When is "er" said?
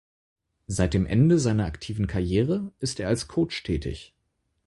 2.99-3.07